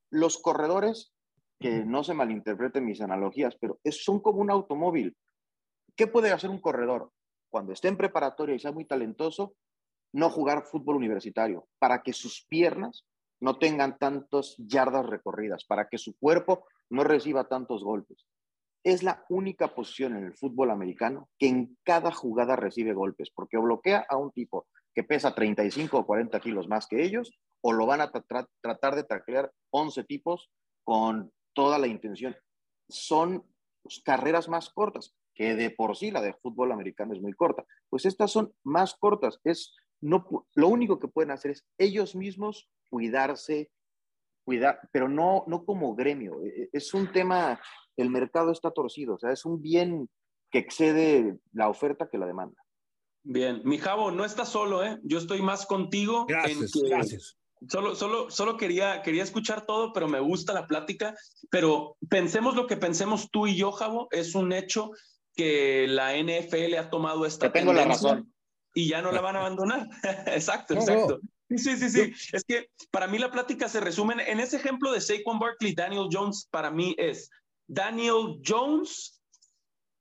[0.09, 1.13] Los corredores,
[1.59, 5.15] que no se malinterpreten mis analogías, pero es, son como un automóvil.
[5.95, 7.11] ¿Qué puede hacer un corredor?
[7.49, 9.55] cuando esté en preparatoria y sea muy talentoso,
[10.13, 13.05] no jugar fútbol universitario, para que sus piernas
[13.39, 18.25] no tengan tantas yardas recorridas, para que su cuerpo no reciba tantos golpes.
[18.83, 23.57] Es la única posición en el fútbol americano que en cada jugada recibe golpes, porque
[23.57, 27.85] bloquea a un tipo que pesa 35 o 40 kilos más que ellos, o lo
[27.85, 30.49] van a tratar de taclear 11 tipos
[30.83, 32.35] con toda la intención.
[32.87, 33.43] Son
[34.03, 37.65] carreras más cortas que de por sí la de fútbol americano es muy corta.
[37.89, 39.39] Pues estas son más cortas.
[39.43, 43.71] Es, no, lo único que pueden hacer es ellos mismos cuidarse,
[44.49, 46.41] cuidar, pero no, no como gremio.
[46.43, 47.61] E, e, es un tema,
[47.95, 50.09] el mercado está torcido, o sea, es un bien
[50.49, 52.59] que excede la oferta que la demanda.
[53.21, 54.97] Bien, mi Javo, no estás solo, ¿eh?
[55.03, 56.25] Yo estoy más contigo.
[56.27, 57.37] Gracias, gracias.
[57.67, 61.13] Solo, solo, solo quería, quería escuchar todo, pero me gusta la plática.
[61.51, 64.89] Pero pensemos lo que pensemos tú y yo, Javo, es un hecho
[65.35, 68.33] que la NFL ha tomado esta tengo la razón.
[68.73, 69.87] y ya no la van a abandonar.
[70.25, 71.19] exacto, exacto.
[71.49, 72.13] Sí, sí, sí.
[72.31, 76.07] Es que para mí la plática se resume en ese ejemplo de Saquon Barkley, Daniel
[76.11, 77.29] Jones, para mí es
[77.67, 79.19] Daniel Jones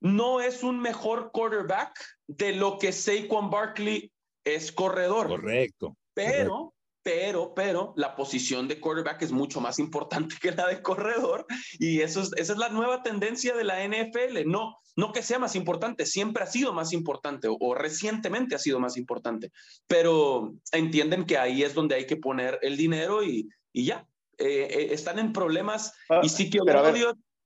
[0.01, 4.13] no es un mejor quarterback de lo que Saquon Barkley
[4.45, 5.29] es corredor.
[5.29, 5.97] Correcto.
[6.15, 6.75] Pero
[7.09, 11.47] pero, pero la posición de quarterback es mucho más importante que la de corredor
[11.79, 14.45] y eso es, esa es la nueva tendencia de la NFL.
[14.45, 18.79] No, no que sea más importante, siempre ha sido más importante o, recientemente ha sido
[18.79, 19.53] más importante,
[19.87, 24.07] pero entienden que ahí es donde hay que poner el dinero y, y ya.
[24.37, 26.59] Eh, eh, están en problemas ah, y sí que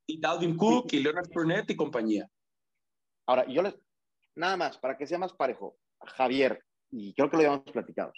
[0.06, 2.28] y Dalvin Cook y Leonard Fournette y compañía.
[3.26, 3.76] Ahora, yo les,
[4.34, 8.12] nada más, para que sea más parejo, Javier, y creo que lo habíamos platicado.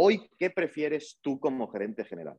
[0.00, 2.38] Hoy, ¿qué prefieres tú como gerente general?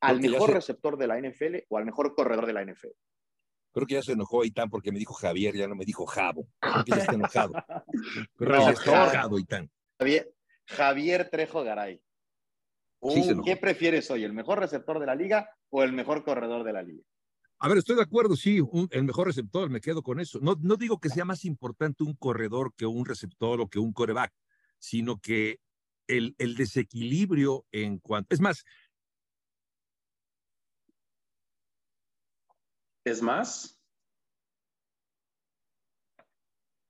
[0.00, 2.88] ¿Al mejor receptor de la NFL o al mejor corredor de la NFL?
[3.72, 6.48] Creo que ya se enojó Itán porque me dijo Javier, ya no me dijo Javo.
[6.60, 7.52] Creo que ya está enojado.
[8.36, 9.70] Creo que ya está enojado Itán.
[9.98, 10.32] Javier,
[10.66, 12.00] Javier Trejo Garay.
[13.44, 16.82] ¿Qué prefieres hoy, el mejor receptor de la liga o el mejor corredor de la
[16.82, 17.04] liga?
[17.58, 20.38] A ver, estoy de acuerdo, sí, el mejor receptor, me quedo con eso.
[20.40, 23.92] No, no digo que sea más importante un corredor que un receptor o que un
[23.92, 24.32] coreback,
[24.80, 25.60] sino que
[26.08, 28.34] el, el desequilibrio en cuanto...
[28.34, 28.64] Es más...
[33.04, 33.80] ¿Es más?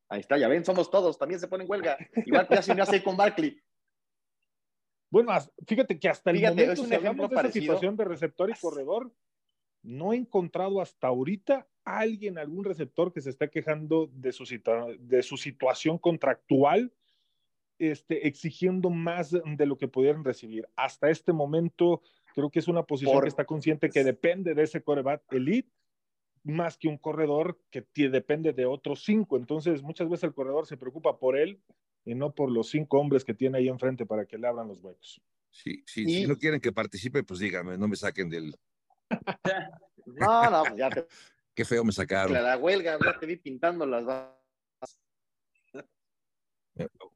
[0.09, 1.97] Ahí está, ya ven, somos todos, también se ponen huelga.
[2.27, 3.63] Igual que ya se con Barkley.
[5.09, 5.33] Bueno,
[5.67, 9.13] fíjate que hasta el momento, si hablamos de esa situación de receptor y corredor,
[9.83, 14.45] no he encontrado hasta ahorita alguien, algún receptor que se esté quejando de su,
[14.99, 16.93] de su situación contractual,
[17.81, 20.69] este, exigiendo más de lo que pudieran recibir.
[20.77, 22.03] Hasta este momento,
[22.35, 25.71] creo que es una posición que está consciente que depende de ese coreback elite
[26.43, 29.37] más que un corredor que depende de otros cinco.
[29.37, 31.61] Entonces, muchas veces el corredor se preocupa por él
[32.05, 34.83] y no por los cinco hombres que tiene ahí enfrente para que le abran los
[34.83, 35.21] huecos.
[35.51, 38.55] Sí, sí, Si no quieren que participe, pues dígame, no me saquen del,
[40.07, 41.07] no, no, pues ya te...
[41.55, 42.33] Qué feo me sacaron.
[42.33, 44.05] La, huelga, ya te vi pintando las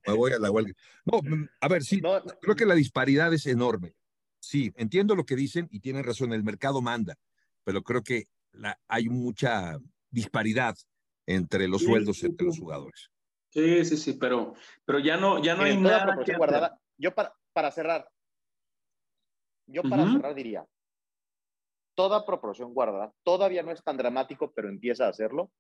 [0.06, 0.72] Me voy a la huelga.
[1.04, 2.00] No, mm, a ver, sí,
[2.40, 3.94] creo que la disparidad es enorme.
[4.38, 7.16] Sí, entiendo lo que dicen y tienen razón, el mercado manda,
[7.64, 9.78] pero creo que la, hay mucha
[10.10, 10.76] disparidad
[11.26, 13.10] entre los sueldos entre los jugadores.
[13.50, 16.16] Sí, sí, sí, pero, pero ya no, ya no hay nada.
[16.36, 16.78] guardada.
[16.98, 18.08] Yo para, para cerrar,
[19.66, 20.66] yo para cerrar diría,
[21.94, 25.50] toda proporción guardada, todavía no es tan dramático, pero empieza a hacerlo.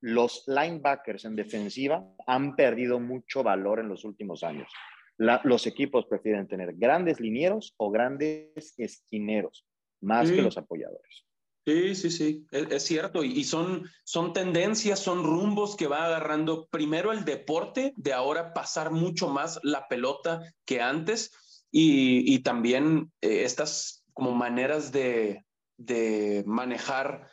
[0.00, 4.70] Los linebackers en defensiva han perdido mucho valor en los últimos años.
[5.18, 9.64] los equipos prefieren tener grandes linieros o grandes esquineros,
[10.00, 11.26] más que los apoyadores.
[11.66, 13.24] Sí, sí, sí, es, cierto.
[13.24, 18.92] Y, son, son tendencias, son rumbos que va agarrando primero el deporte, de ahora pasar
[18.92, 21.32] mucho más la pelota que antes,
[21.72, 25.44] y, también eh, estas como maneras de,
[25.76, 27.28] de manejar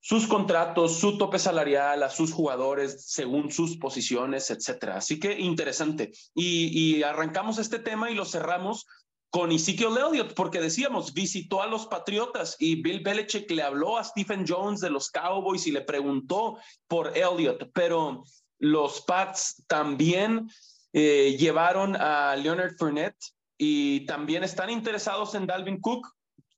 [0.00, 4.96] sus contratos, su tope salarial a sus jugadores según sus posiciones, etcétera.
[4.96, 6.12] Así que interesante.
[6.34, 8.86] Y, arrancamos este tema y lo cerramos
[9.30, 14.04] con Ezekiel Elliott, porque decíamos, visitó a los Patriotas y Bill Belichick le habló a
[14.04, 16.58] Stephen Jones de los Cowboys y le preguntó
[16.88, 18.24] por Elliott, pero
[18.58, 20.50] los Pats también
[20.92, 23.24] eh, llevaron a Leonard Fournette
[23.56, 26.08] y también están interesados en Dalvin Cook,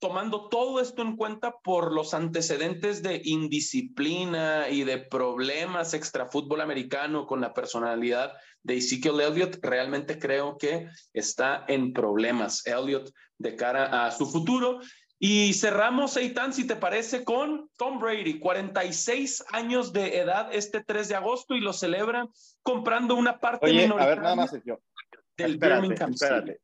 [0.02, 6.60] tomando todo esto en cuenta por los antecedentes de indisciplina y de problemas extra fútbol
[6.60, 8.32] americano con la personalidad
[8.64, 14.80] de Ezekiel Elliott, realmente creo que está en problemas Elliott de cara a su futuro.
[15.20, 21.10] Y cerramos, Eitan, si te parece, con Tom Brady, 46 años de edad este 3
[21.10, 22.26] de agosto y lo celebra
[22.64, 26.60] comprando una parte Oye, a ver, nada más, del Birmingham espérate.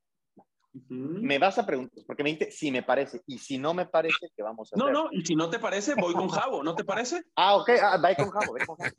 [0.88, 4.30] Me vas a preguntar, porque me dijiste si me parece, y si no me parece,
[4.36, 4.78] ¿qué vamos a hacer?
[4.78, 7.22] No, no, y si no te parece, voy con Javo, ¿no te parece?
[7.36, 8.94] Ah, ok, ah, con Javo, con Javo.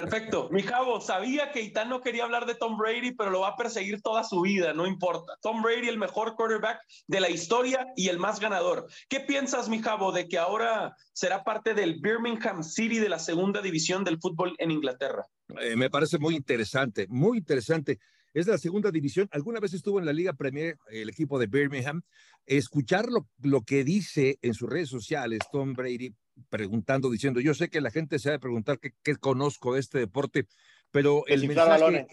[0.00, 0.48] Perfecto.
[0.50, 3.56] Mi Javo, sabía que Itán no quería hablar de Tom Brady, pero lo va a
[3.56, 5.34] perseguir toda su vida, no importa.
[5.42, 8.86] Tom Brady, el mejor quarterback de la historia y el más ganador.
[9.08, 13.60] ¿Qué piensas, mi Javo, de que ahora será parte del Birmingham City de la segunda
[13.60, 15.26] división del fútbol en Inglaterra?
[15.60, 17.98] Eh, me parece muy interesante, muy interesante
[18.34, 19.28] es de la segunda división.
[19.32, 22.02] Alguna vez estuvo en la Liga Premier, el equipo de Birmingham.
[22.46, 26.14] Escuchar lo, que dice en sus redes sociales Tom Brady,
[26.48, 29.98] preguntando, diciendo, yo sé que la gente se va a preguntar qué, conozco de este
[29.98, 30.46] deporte,
[30.90, 32.06] pero el mensaje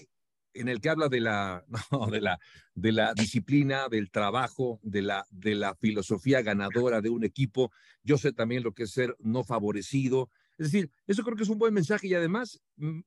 [0.54, 1.64] en el que habla de la,
[2.12, 2.40] de la,
[2.74, 7.72] de la disciplina, del trabajo, de la, de la filosofía ganadora de un equipo,
[8.04, 11.50] yo sé también lo que es ser no favorecido, es decir, eso creo que es
[11.50, 12.62] un buen mensaje y además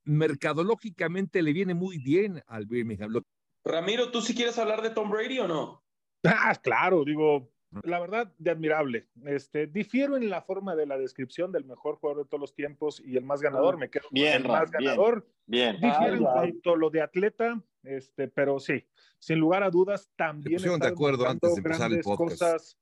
[0.04, 3.22] mercadológicamente le viene muy bien al Birmingham.
[3.64, 5.84] Ramiro, ¿tú sí quieres hablar de Tom Brady o no?
[6.24, 7.50] Ah, claro, digo,
[7.82, 9.08] la verdad, de admirable.
[9.24, 13.03] Este, difiero en la forma de la descripción del mejor jugador de todos los tiempos
[13.05, 13.78] y el más ganador.
[13.78, 15.26] Me quedo bien, el más ganador.
[15.46, 15.74] Bien.
[15.80, 18.86] Difiero en cuanto a lo de atleta, este, pero sí,
[19.18, 20.61] sin lugar a dudas, también.
[20.61, 22.40] Se de acuerdo antes de empezar el podcast.
[22.40, 22.78] Cosas,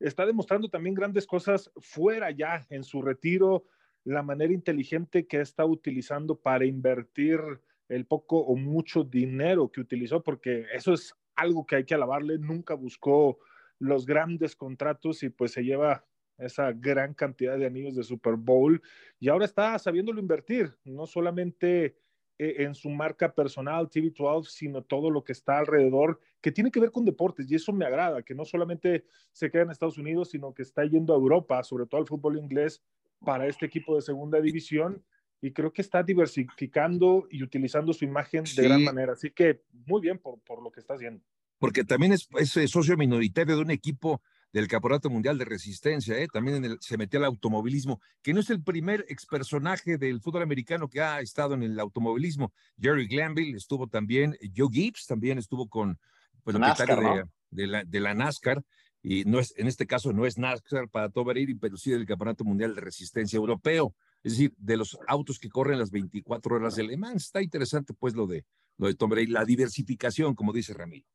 [0.00, 3.64] está demostrando también grandes cosas fuera ya en su retiro
[4.06, 7.40] la manera inteligente que está utilizando para invertir
[7.88, 12.38] el poco o mucho dinero que utilizó, porque eso es algo que hay que alabarle,
[12.38, 13.38] nunca buscó
[13.80, 16.04] los grandes contratos y pues se lleva
[16.38, 18.80] esa gran cantidad de anillos de Super Bowl
[19.18, 21.96] y ahora está sabiéndolo invertir, no solamente
[22.38, 26.80] eh, en su marca personal, TV12, sino todo lo que está alrededor, que tiene que
[26.80, 30.30] ver con deportes, y eso me agrada, que no solamente se queda en Estados Unidos,
[30.30, 32.82] sino que está yendo a Europa, sobre todo al fútbol inglés,
[33.20, 35.04] para este equipo de segunda división,
[35.40, 39.12] y creo que está diversificando y utilizando su imagen de gran manera.
[39.12, 41.22] Así que muy bien por, por lo que está haciendo.
[41.58, 44.20] Porque también es, es socio minoritario de un equipo
[44.52, 46.28] del Campeonato Mundial de Resistencia, ¿eh?
[46.32, 50.88] también se metió al automovilismo, que no es el primer ex personaje del fútbol americano
[50.88, 52.52] que ha estado en el automovilismo.
[52.80, 55.98] Jerry Glanville estuvo también, Joe Gibbs también estuvo con
[56.42, 58.62] pues, NASCAR, de, la, de la NASCAR,
[59.08, 61.28] y no es, en este caso no es NASCAR para Tom
[61.60, 63.94] pero sí del Campeonato Mundial de Resistencia Europeo,
[64.24, 67.26] es decir, de los autos que corren las 24 horas de Le Mans.
[67.26, 68.44] Está interesante pues lo de,
[68.78, 71.06] lo de Tom Brady, la diversificación, como dice Ramiro.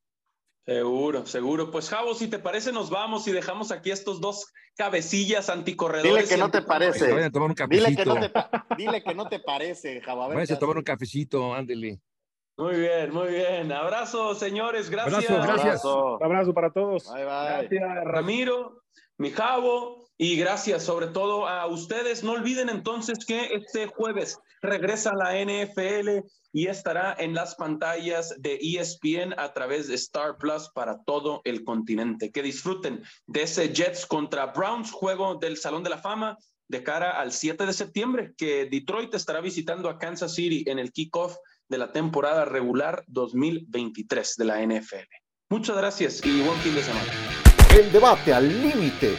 [0.65, 1.69] Seguro, seguro.
[1.69, 6.29] Pues Javo, si te parece, nos vamos y dejamos aquí estos dos cabecillas anticorredores.
[6.29, 7.07] Dile que no te parece.
[7.07, 8.31] Dile que no te,
[8.77, 10.29] dile que no te parece, Javo.
[10.29, 11.99] Váyanse a tomar un cafecito, ándele.
[12.61, 13.71] Muy bien, muy bien.
[13.71, 14.91] Abrazo, señores.
[14.91, 15.27] Gracias.
[15.31, 15.83] Abrazo, gracias.
[15.83, 17.11] Un abrazo para todos.
[17.11, 17.67] Bye, bye.
[17.67, 18.83] Gracias, Ramiro,
[19.17, 22.23] mi Javo, y gracias sobre todo a ustedes.
[22.23, 28.59] No olviden entonces que este jueves regresa la NFL y estará en las pantallas de
[28.61, 32.31] ESPN a través de Star Plus para todo el continente.
[32.31, 36.37] Que disfruten de ese Jets contra Browns, juego del Salón de la Fama
[36.67, 40.91] de cara al 7 de septiembre, que Detroit estará visitando a Kansas City en el
[40.91, 41.35] kickoff
[41.71, 45.07] de la temporada regular 2023 de la NFL.
[45.49, 47.11] Muchas gracias y buen fin de semana.
[47.73, 49.15] El debate al límite,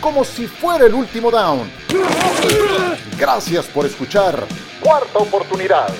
[0.00, 1.68] como si fuera el último down.
[3.18, 4.46] Gracias por escuchar.
[4.80, 5.92] Cuarta oportunidad.